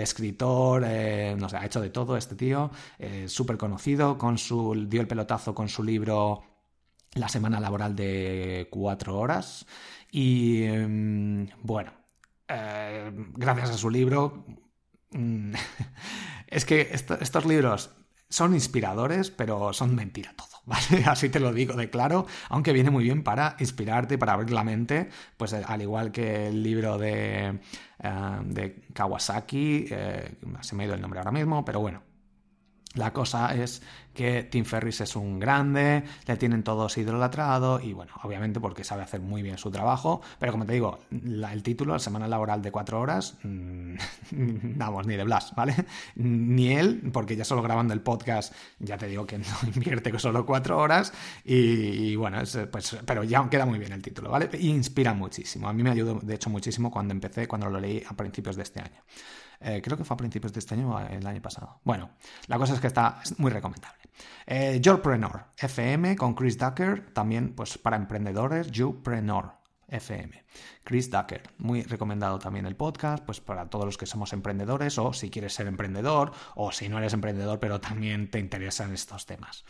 Escritor, 0.00 0.84
eh, 0.86 1.34
no 1.38 1.48
sé, 1.48 1.56
ha 1.56 1.66
hecho 1.66 1.80
de 1.80 1.90
todo 1.90 2.16
este 2.16 2.34
tío, 2.34 2.70
eh, 2.98 3.26
súper 3.28 3.56
conocido, 3.56 4.18
con 4.18 4.38
su, 4.38 4.86
dio 4.88 5.00
el 5.00 5.08
pelotazo 5.08 5.54
con 5.54 5.68
su 5.68 5.82
libro 5.82 6.42
La 7.14 7.28
semana 7.28 7.60
laboral 7.60 7.96
de 7.96 8.68
cuatro 8.70 9.18
horas. 9.18 9.66
Y 10.10 10.62
em, 10.64 11.48
bueno, 11.62 11.92
eh, 12.48 13.10
gracias 13.34 13.70
a 13.70 13.78
su 13.78 13.90
libro, 13.90 14.44
mm, 15.10 15.52
es 16.46 16.64
que 16.64 16.90
estos 16.92 17.44
libros 17.44 17.90
son 18.28 18.54
inspiradores, 18.54 19.30
pero 19.30 19.72
son 19.72 19.94
mentira 19.94 20.34
todo. 20.36 20.48
Así 21.06 21.28
te 21.28 21.40
lo 21.40 21.52
digo 21.52 21.74
de 21.74 21.90
claro, 21.90 22.26
aunque 22.50 22.72
viene 22.72 22.90
muy 22.90 23.04
bien 23.04 23.22
para 23.22 23.56
inspirarte, 23.58 24.18
para 24.18 24.34
abrir 24.34 24.50
la 24.50 24.64
mente, 24.64 25.08
pues 25.36 25.52
eh, 25.52 25.62
al 25.66 25.82
igual 25.82 26.12
que 26.12 26.48
el 26.48 26.62
libro 26.62 26.98
de, 26.98 27.58
eh, 28.02 28.38
de 28.44 28.82
Kawasaki, 28.92 29.86
eh, 29.90 30.34
se 30.60 30.74
me 30.74 30.82
ha 30.82 30.86
ido 30.86 30.94
el 30.94 31.00
nombre 31.00 31.20
ahora 31.20 31.32
mismo, 31.32 31.64
pero 31.64 31.80
bueno, 31.80 32.02
La 32.94 33.12
cosa 33.12 33.54
es 33.54 33.82
que 34.14 34.42
Tim 34.42 34.64
Ferris 34.64 35.00
es 35.02 35.14
un 35.14 35.38
grande, 35.38 36.02
le 36.26 36.36
tienen 36.36 36.64
todos 36.64 36.98
idolatrado 36.98 37.80
y 37.80 37.92
bueno, 37.92 38.12
obviamente 38.24 38.58
porque 38.58 38.82
sabe 38.82 39.02
hacer 39.02 39.20
muy 39.20 39.42
bien 39.42 39.58
su 39.58 39.70
trabajo, 39.70 40.22
pero 40.40 40.50
como 40.50 40.66
te 40.66 40.72
digo, 40.72 40.98
el 41.12 41.62
título, 41.62 41.92
la 41.92 41.98
semana 42.00 42.26
laboral 42.26 42.60
de 42.62 42.72
cuatro 42.72 42.98
horas, 42.98 43.36
mmm, 43.44 43.94
vamos, 44.76 45.06
ni 45.06 45.14
de 45.16 45.22
Blas, 45.22 45.52
¿vale? 45.54 45.76
Ni 46.16 46.72
él, 46.72 47.10
porque 47.12 47.36
ya 47.36 47.44
solo 47.44 47.62
grabando 47.62 47.94
el 47.94 48.00
podcast, 48.00 48.52
ya 48.80 48.98
te 48.98 49.06
digo 49.06 49.24
que 49.26 49.38
no 49.38 49.44
invierte 49.74 50.18
solo 50.18 50.44
cuatro 50.44 50.78
horas 50.78 51.12
y, 51.44 52.16
bueno, 52.16 52.38
pues, 52.72 52.96
pero 53.06 53.22
ya 53.22 53.48
queda 53.48 53.66
muy 53.66 53.78
bien 53.78 53.92
el 53.92 54.02
título, 54.02 54.30
¿vale? 54.30 54.50
Inspira 54.58 55.14
muchísimo, 55.14 55.68
a 55.68 55.72
mí 55.72 55.84
me 55.84 55.90
ayudó 55.90 56.18
de 56.20 56.34
hecho 56.34 56.50
muchísimo 56.50 56.90
cuando 56.90 57.12
empecé, 57.12 57.46
cuando 57.46 57.70
lo 57.70 57.78
leí 57.78 58.02
a 58.08 58.16
principios 58.16 58.56
de 58.56 58.62
este 58.62 58.80
año. 58.80 59.00
Eh, 59.60 59.80
creo 59.82 59.96
que 59.96 60.04
fue 60.04 60.14
a 60.14 60.18
principios 60.18 60.52
de 60.52 60.60
este 60.60 60.74
año 60.74 60.94
o 60.94 60.98
el 61.00 61.26
año 61.26 61.42
pasado. 61.42 61.80
Bueno, 61.84 62.10
la 62.46 62.58
cosa 62.58 62.74
es 62.74 62.80
que 62.80 62.86
está 62.86 63.20
muy 63.38 63.50
recomendable. 63.50 63.98
Eh, 64.46 64.80
FM 65.56 66.16
con 66.16 66.34
Chris 66.34 66.58
Ducker, 66.58 67.12
también 67.12 67.54
pues 67.54 67.78
para 67.78 67.96
emprendedores, 67.96 68.70
Yourpreneur 68.70 69.52
FM. 69.88 70.44
Chris 70.84 71.10
Ducker, 71.10 71.42
muy 71.58 71.82
recomendado 71.82 72.38
también 72.38 72.66
el 72.66 72.76
podcast, 72.76 73.24
pues 73.24 73.40
para 73.40 73.68
todos 73.68 73.84
los 73.84 73.98
que 73.98 74.06
somos 74.06 74.32
emprendedores 74.32 74.98
o 74.98 75.12
si 75.12 75.30
quieres 75.30 75.54
ser 75.54 75.66
emprendedor 75.66 76.32
o 76.54 76.72
si 76.72 76.88
no 76.88 76.98
eres 76.98 77.14
emprendedor 77.14 77.58
pero 77.58 77.80
también 77.80 78.30
te 78.30 78.38
interesan 78.38 78.92
estos 78.92 79.26
temas. 79.26 79.64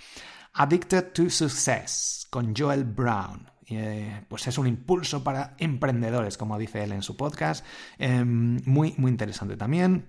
Addicted 0.55 1.13
to 1.13 1.31
Success 1.31 2.27
con 2.31 2.55
Joel 2.55 2.85
Brown. 2.85 3.58
Eh, 3.71 4.25
pues 4.29 4.47
es 4.47 4.59
un 4.59 4.67
impulso 4.67 5.23
para 5.23 5.55
emprendedores, 5.59 6.39
como 6.39 6.59
dice 6.59 6.83
él 6.83 6.93
en 6.93 7.03
su 7.03 7.17
podcast. 7.17 7.65
Em, 7.99 8.61
muy, 8.65 8.95
muy 8.97 9.11
interesante 9.11 9.57
también. 9.57 10.07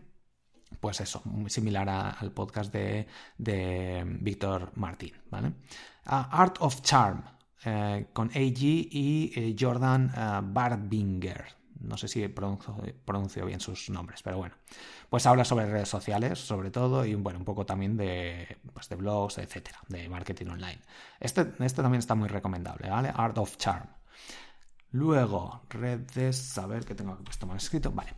Pues 0.79 1.01
eso, 1.01 1.21
muy 1.25 1.49
similar 1.49 1.89
al 1.89 2.31
podcast 2.31 2.71
de, 2.71 3.07
Víctor 4.21 4.71
Martín, 4.75 5.13
¿vale? 5.29 5.53
Art 6.05 6.57
of 6.59 6.81
Charm, 6.81 7.23
eh, 7.65 8.07
con 8.13 8.29
AG 8.29 8.61
y 8.61 9.31
eh, 9.35 9.55
Jordan 9.59 10.11
Barbinger. 10.53 11.58
No 11.79 11.97
sé 11.97 12.07
si 12.07 12.27
pronuncio, 12.27 13.45
bien 13.45 13.59
sus 13.59 13.89
nombres, 13.89 14.21
pero 14.21 14.37
bueno. 14.37 14.55
Pues 15.09 15.25
habla 15.25 15.45
sobre 15.45 15.65
redes 15.65 15.89
sociales, 15.89 16.39
sobre 16.39 16.71
todo, 16.71 17.05
y 17.05 17.15
bueno, 17.15 17.39
un 17.39 17.45
poco 17.45 17.65
también 17.65 17.97
de, 17.97 18.57
pues 18.73 18.89
de 18.89 18.95
blogs, 18.95 19.37
etcétera, 19.37 19.79
de 19.87 20.09
marketing 20.09 20.47
online. 20.47 20.79
Este, 21.19 21.41
este 21.59 21.81
también 21.81 21.99
está 21.99 22.15
muy 22.15 22.27
recomendable, 22.27 22.89
¿vale? 22.89 23.11
Art 23.15 23.37
of 23.37 23.57
Charm. 23.57 23.87
Luego, 24.91 25.61
redes, 25.69 26.57
a 26.57 26.65
ver 26.65 26.83
qué 26.83 26.95
tengo 26.95 27.13
aquí 27.13 27.23
puesto 27.23 27.45
más 27.45 27.63
escrito. 27.63 27.91
Vale. 27.91 28.15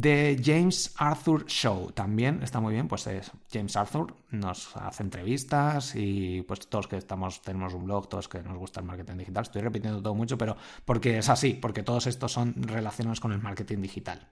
The 0.00 0.40
James 0.40 0.94
Arthur 0.96 1.46
Show 1.46 1.90
también 1.90 2.42
está 2.44 2.60
muy 2.60 2.74
bien. 2.74 2.86
Pues 2.86 3.08
es 3.08 3.32
James 3.52 3.76
Arthur, 3.76 4.14
nos 4.30 4.76
hace 4.76 5.02
entrevistas 5.02 5.96
y 5.96 6.42
pues 6.42 6.68
todos 6.68 6.86
que 6.86 6.96
estamos, 6.96 7.42
tenemos 7.42 7.74
un 7.74 7.86
blog, 7.86 8.08
todos 8.08 8.28
que 8.28 8.40
nos 8.40 8.56
gusta 8.56 8.78
el 8.78 8.86
marketing 8.86 9.16
digital. 9.16 9.42
Estoy 9.42 9.62
repitiendo 9.62 10.00
todo 10.00 10.14
mucho, 10.14 10.38
pero 10.38 10.56
porque 10.84 11.18
es 11.18 11.28
así, 11.28 11.54
porque 11.54 11.82
todos 11.82 12.06
estos 12.06 12.30
son 12.30 12.54
relacionados 12.56 13.18
con 13.18 13.32
el 13.32 13.42
marketing 13.42 13.78
digital. 13.82 14.28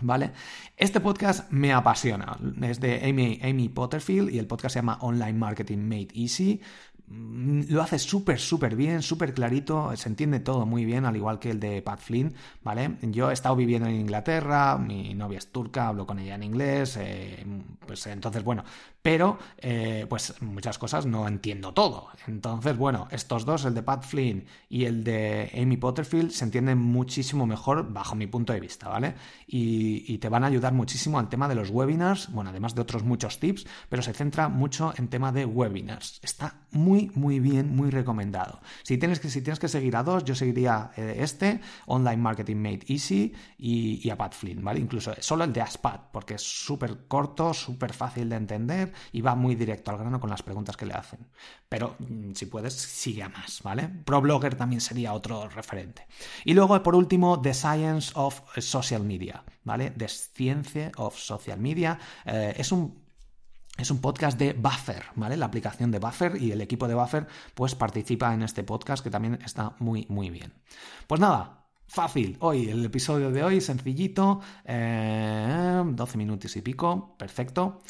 ¿Vale? 0.00 0.32
Este 0.76 1.00
podcast 1.00 1.50
me 1.50 1.72
apasiona. 1.72 2.36
Es 2.62 2.80
de 2.80 3.08
Amy, 3.08 3.40
Amy 3.42 3.68
Potterfield 3.68 4.30
y 4.30 4.38
el 4.38 4.46
podcast 4.46 4.74
se 4.74 4.78
llama 4.78 4.98
Online 5.00 5.34
Marketing 5.34 5.78
Made 5.78 6.08
Easy. 6.14 6.60
Mm, 7.08 7.62
lo 7.68 7.82
hace 7.82 7.98
súper, 7.98 8.38
súper 8.38 8.76
bien, 8.76 9.02
súper 9.02 9.34
clarito, 9.34 9.94
se 9.96 10.08
entiende 10.08 10.40
todo 10.40 10.64
muy 10.66 10.84
bien, 10.84 11.04
al 11.04 11.16
igual 11.16 11.38
que 11.38 11.50
el 11.50 11.60
de 11.60 11.82
Pat 11.82 11.98
Flynn, 12.00 12.34
¿vale? 12.62 12.96
Yo 13.02 13.30
he 13.30 13.32
estado 13.34 13.56
viviendo 13.56 13.88
en 13.88 13.96
Inglaterra, 13.96 14.78
mi 14.78 15.12
novia 15.14 15.38
es 15.38 15.48
turca, 15.52 15.88
hablo 15.88 16.06
con 16.06 16.18
ella 16.20 16.36
en 16.36 16.42
inglés, 16.44 16.96
eh, 17.00 17.44
pues 17.86 18.06
entonces, 18.06 18.42
bueno, 18.44 18.64
pero 19.02 19.38
eh, 19.58 20.06
pues 20.08 20.40
muchas 20.40 20.78
cosas 20.78 21.06
no 21.06 21.26
entiendo 21.28 21.74
todo. 21.74 22.08
Entonces, 22.26 22.76
bueno, 22.76 23.08
estos 23.10 23.44
dos, 23.44 23.64
el 23.64 23.74
de 23.74 23.82
Pat 23.82 24.04
Flynn 24.04 24.46
y 24.68 24.84
el 24.84 25.04
de 25.04 25.50
Amy 25.60 25.76
Potterfield, 25.76 26.30
se 26.30 26.44
entienden 26.44 26.78
muchísimo 26.78 27.46
mejor 27.46 27.92
bajo 27.92 28.14
mi 28.14 28.26
punto 28.26 28.52
de 28.52 28.60
vista, 28.60 28.88
¿vale? 28.88 29.14
Y, 29.46 30.04
y 30.12 30.18
te 30.18 30.28
van 30.28 30.44
a 30.44 30.46
ayudar 30.46 30.72
muchísimo 30.72 31.18
al 31.18 31.28
tema 31.28 31.48
de 31.48 31.54
los 31.54 31.70
webinars, 31.70 32.30
bueno, 32.32 32.50
además 32.50 32.74
de 32.74 32.82
otros 32.82 33.02
muchos 33.02 33.38
tips, 33.40 33.66
pero 33.88 34.02
se 34.02 34.12
centra 34.12 34.48
mucho 34.48 34.94
en 34.96 35.08
tema 35.08 35.32
de 35.32 35.44
webinars. 35.44 36.20
Está 36.22 36.54
muy 36.70 37.02
muy, 37.14 37.40
bien, 37.40 37.74
muy 37.74 37.90
recomendado. 37.90 38.60
Si 38.82 38.98
tienes 38.98 39.20
que, 39.20 39.30
si 39.30 39.42
tienes 39.42 39.58
que 39.58 39.68
seguir 39.68 39.96
a 39.96 40.02
dos, 40.02 40.24
yo 40.24 40.34
seguiría 40.34 40.90
eh, 40.96 41.16
este, 41.18 41.60
Online 41.86 42.16
Marketing 42.16 42.56
Made 42.56 42.80
Easy 42.88 43.34
y, 43.58 44.08
a 44.10 44.16
Pat 44.16 44.34
Flynn, 44.34 44.62
¿vale? 44.62 44.80
Incluso 44.80 45.14
solo 45.20 45.44
el 45.44 45.52
de 45.52 45.62
Aspat, 45.62 46.10
porque 46.12 46.34
es 46.34 46.42
súper 46.42 47.06
corto, 47.08 47.54
súper 47.54 47.92
fácil 47.92 48.28
de 48.28 48.36
entender 48.36 48.91
y 49.12 49.20
va 49.20 49.34
muy 49.34 49.54
directo 49.54 49.90
al 49.90 49.98
grano 49.98 50.20
con 50.20 50.30
las 50.30 50.42
preguntas 50.42 50.76
que 50.76 50.86
le 50.86 50.94
hacen. 50.94 51.26
Pero 51.68 51.96
mm, 51.98 52.32
si 52.34 52.46
puedes, 52.46 52.74
sigue 52.74 53.22
a 53.22 53.28
más, 53.28 53.62
¿vale? 53.62 53.88
ProBlogger 53.88 54.54
también 54.54 54.80
sería 54.80 55.12
otro 55.12 55.48
referente. 55.48 56.06
Y 56.44 56.54
luego, 56.54 56.82
por 56.82 56.94
último, 56.94 57.40
The 57.40 57.54
Science 57.54 58.12
of 58.14 58.42
Social 58.58 59.04
Media, 59.04 59.44
¿vale? 59.64 59.90
The 59.90 60.08
Science 60.08 60.92
of 60.96 61.16
Social 61.16 61.58
Media. 61.58 61.98
Eh, 62.24 62.54
es 62.56 62.72
un 62.72 63.02
es 63.78 63.90
un 63.90 64.00
podcast 64.00 64.38
de 64.38 64.52
Buffer, 64.52 65.02
¿vale? 65.16 65.36
La 65.36 65.46
aplicación 65.46 65.90
de 65.90 65.98
Buffer 65.98 66.40
y 66.40 66.52
el 66.52 66.60
equipo 66.60 66.86
de 66.86 66.94
Buffer 66.94 67.26
pues 67.54 67.74
participa 67.74 68.32
en 68.34 68.42
este 68.42 68.64
podcast 68.64 69.02
que 69.02 69.10
también 69.10 69.38
está 69.44 69.76
muy, 69.78 70.06
muy 70.10 70.28
bien. 70.28 70.52
Pues 71.06 71.20
nada, 71.20 71.62
fácil. 71.86 72.36
Hoy, 72.40 72.68
el 72.68 72.84
episodio 72.84 73.30
de 73.30 73.42
hoy, 73.42 73.60
sencillito, 73.60 74.40
12 74.64 74.66
eh, 74.66 76.16
minutos 76.16 76.54
y 76.56 76.60
pico, 76.60 77.16
perfecto. 77.18 77.82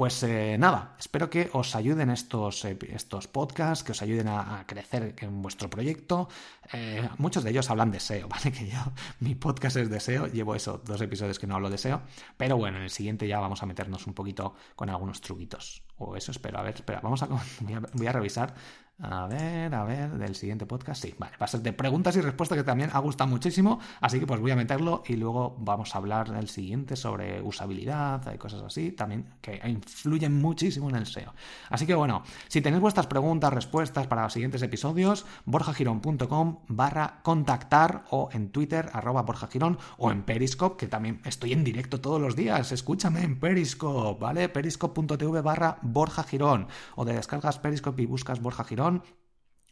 Pues 0.00 0.22
eh, 0.22 0.56
nada, 0.58 0.96
espero 0.98 1.28
que 1.28 1.50
os 1.52 1.76
ayuden 1.76 2.08
estos, 2.08 2.64
eh, 2.64 2.78
estos 2.88 3.28
podcasts, 3.28 3.84
que 3.84 3.92
os 3.92 4.00
ayuden 4.00 4.28
a, 4.28 4.64
crecer 4.66 5.14
en 5.18 5.42
vuestro 5.42 5.68
proyecto. 5.68 6.30
Eh, 6.72 7.06
muchos 7.18 7.44
de 7.44 7.50
ellos 7.50 7.68
hablan 7.68 7.90
de 7.90 8.00
SEO, 8.00 8.26
¿vale? 8.30 8.50
Que 8.50 8.66
yo, 8.66 8.78
mi 9.18 9.34
podcast 9.34 9.76
es 9.76 9.90
de 9.90 10.00
SEO, 10.00 10.28
llevo 10.28 10.54
eso, 10.54 10.80
dos 10.86 11.02
episodios 11.02 11.38
que 11.38 11.46
no 11.46 11.56
hablo 11.56 11.68
de 11.68 11.76
SEO, 11.76 12.00
pero 12.38 12.56
bueno, 12.56 12.78
en 12.78 12.84
el 12.84 12.90
siguiente 12.90 13.28
ya 13.28 13.40
vamos 13.40 13.62
a 13.62 13.66
meternos 13.66 14.06
un 14.06 14.14
poquito 14.14 14.54
con 14.74 14.88
algunos 14.88 15.20
truquitos. 15.20 15.82
O 15.98 16.16
eso 16.16 16.30
espero, 16.30 16.58
a 16.58 16.62
ver, 16.62 16.76
espera, 16.76 17.02
vamos 17.02 17.22
a, 17.22 17.28
voy 17.92 18.06
a 18.06 18.12
revisar 18.12 18.54
a 19.02 19.26
ver, 19.26 19.74
a 19.74 19.84
ver, 19.84 20.10
del 20.18 20.34
siguiente 20.34 20.66
podcast. 20.66 21.02
Sí, 21.02 21.14
vale, 21.18 21.32
va 21.40 21.44
a 21.44 21.48
ser 21.48 21.62
de 21.62 21.72
preguntas 21.72 22.14
y 22.16 22.20
respuestas 22.20 22.58
que 22.58 22.64
también 22.64 22.90
ha 22.92 22.98
gustado 22.98 23.30
muchísimo. 23.30 23.80
Así 24.00 24.20
que 24.20 24.26
pues 24.26 24.40
voy 24.40 24.50
a 24.50 24.56
meterlo 24.56 25.02
y 25.06 25.16
luego 25.16 25.56
vamos 25.58 25.94
a 25.94 25.98
hablar 25.98 26.30
del 26.30 26.48
siguiente 26.48 26.96
sobre 26.96 27.40
usabilidad 27.40 28.22
y 28.32 28.36
cosas 28.36 28.62
así, 28.62 28.92
también 28.92 29.26
que 29.40 29.60
influyen 29.66 30.38
muchísimo 30.40 30.90
en 30.90 30.96
el 30.96 31.06
SEO. 31.06 31.32
Así 31.70 31.86
que 31.86 31.94
bueno, 31.94 32.22
si 32.48 32.60
tenéis 32.60 32.82
vuestras 32.82 33.06
preguntas, 33.06 33.52
respuestas 33.52 34.06
para 34.06 34.24
los 34.24 34.32
siguientes 34.32 34.60
episodios, 34.62 35.24
borjagirón.com 35.46 36.58
barra 36.68 37.20
contactar 37.22 38.04
o 38.10 38.28
en 38.32 38.50
Twitter 38.50 38.90
arroba 38.92 39.22
borjagirón 39.22 39.78
o 39.96 40.10
en 40.10 40.24
Periscope, 40.24 40.76
que 40.76 40.88
también 40.88 41.22
estoy 41.24 41.54
en 41.54 41.64
directo 41.64 42.00
todos 42.00 42.20
los 42.20 42.36
días. 42.36 42.70
Escúchame 42.72 43.22
en 43.22 43.40
Periscope, 43.40 44.20
¿vale? 44.20 44.48
Periscope.tv 44.50 45.40
barra 45.40 45.78
borjagirón 45.80 46.68
o 46.96 47.04
de 47.06 47.14
descargas 47.14 47.58
Periscope 47.58 48.02
y 48.02 48.06
buscas 48.06 48.40
Borja 48.40 48.64
Girón 48.64 48.89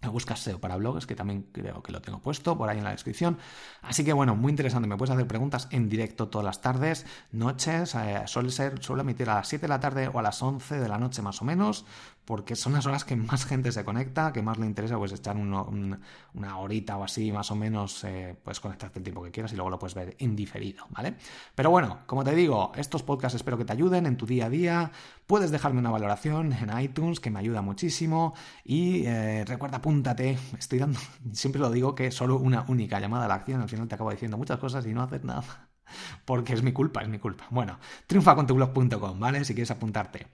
buscas 0.07 0.41
SEO 0.41 0.61
para 0.61 0.77
blogs, 0.77 1.07
que 1.07 1.17
también 1.17 1.49
creo 1.53 1.83
que 1.83 1.91
lo 1.91 2.01
tengo 2.01 2.21
puesto 2.21 2.57
por 2.57 2.69
ahí 2.69 2.79
en 2.79 2.85
la 2.85 2.93
descripción. 2.93 3.39
Así 3.83 4.05
que 4.05 4.13
bueno, 4.13 4.37
muy 4.37 4.51
interesante. 4.51 4.89
Me 4.89 4.97
puedes 4.97 5.13
hacer 5.13 5.27
preguntas 5.27 5.69
en 5.71 5.89
directo 5.89 6.29
todas 6.29 6.45
las 6.45 6.61
tardes, 6.61 7.05
noches. 7.33 7.95
Eh, 7.97 8.23
suele 8.27 8.51
ser, 8.51 8.83
suelo 8.83 9.03
emitir 9.03 9.29
a 9.29 9.37
las 9.37 9.49
7 9.49 9.63
de 9.63 9.69
la 9.69 9.81
tarde 9.81 10.09
o 10.09 10.19
a 10.19 10.23
las 10.23 10.41
11 10.41 10.79
de 10.79 10.89
la 10.89 10.99
noche 10.99 11.23
más 11.23 11.43
o 11.43 11.45
menos 11.45 11.85
porque 12.29 12.57
son 12.57 12.75
las 12.75 12.85
horas 12.85 13.07
que 13.07 13.17
más 13.17 13.47
gente 13.47 13.73
se 13.73 13.87
conecta, 13.87 14.35
que 14.35 14.43
más 14.43 14.59
le 14.59 14.67
interesa 14.67 14.99
pues 14.99 15.13
echar 15.13 15.39
una 15.39 16.59
horita 16.59 16.99
o 16.99 17.05
así 17.05 17.33
más 17.33 17.51
o 17.51 17.57
menos, 17.57 18.05
eh, 18.05 18.37
puedes 18.45 18.61
conectarte 18.61 18.99
el 18.99 19.03
tiempo 19.03 19.23
que 19.23 19.31
quieras 19.31 19.51
y 19.55 19.57
luego 19.57 19.71
lo 19.71 19.79
puedes 19.79 19.95
ver 19.95 20.15
indiferido, 20.19 20.85
¿vale? 20.91 21.15
Pero 21.55 21.71
bueno, 21.71 22.01
como 22.05 22.25
te 22.25 22.35
digo, 22.35 22.73
estos 22.77 23.03
podcasts 23.03 23.37
espero 23.37 23.57
que 23.57 23.65
te 23.65 23.73
ayuden 23.73 24.05
en 24.05 24.19
tu 24.19 24.27
día 24.27 24.45
a 24.45 24.51
día, 24.51 24.93
puedes 25.29 25.51
dejarme 25.51 25.79
una 25.79 25.91
valoración 25.91 26.55
en 26.55 26.77
iTunes 26.81 27.21
que 27.21 27.31
me 27.31 27.39
ayuda 27.39 27.61
muchísimo 27.63 28.35
y 28.65 29.05
eh, 29.05 29.45
recuerda, 29.47 29.77
apúntate, 29.77 30.39
estoy 30.59 30.81
dando, 30.81 30.99
siempre 31.33 31.61
lo 31.61 31.71
digo 31.71 31.95
que 31.95 32.11
solo 32.11 32.37
una 32.39 32.65
única 32.67 32.99
llamada 32.99 33.27
a 33.27 33.29
la 33.29 33.35
acción, 33.35 33.61
al 33.61 33.69
final 33.69 33.87
te 33.87 33.95
acabo 33.95 34.11
diciendo 34.11 34.39
muchas 34.39 34.59
cosas 34.59 34.85
y 34.87 34.95
no 34.95 35.03
haces 35.03 35.23
nada 35.23 35.69
porque 36.25 36.55
es 36.55 36.63
mi 36.63 36.73
culpa, 36.73 37.03
es 37.03 37.09
mi 37.09 37.19
culpa. 37.19 37.47
Bueno, 37.51 37.79
triunfacontublog.com, 38.07 39.21
¿vale? 39.21 39.45
Si 39.45 39.55
quieres 39.55 39.71
apuntarte. 39.71 40.27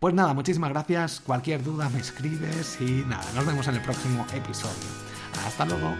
Pues 0.00 0.14
nada, 0.14 0.34
muchísimas 0.34 0.70
gracias. 0.70 1.20
Cualquier 1.20 1.62
duda 1.62 1.88
me 1.90 2.00
escribes 2.00 2.80
y 2.80 3.04
nada, 3.06 3.30
nos 3.34 3.46
vemos 3.46 3.68
en 3.68 3.76
el 3.76 3.82
próximo 3.82 4.26
episodio. 4.34 4.88
Hasta 5.46 5.66
luego. 5.66 5.94